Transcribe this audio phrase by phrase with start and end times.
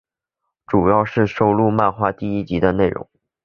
[0.65, 3.07] 主要收录漫画第一集的内容。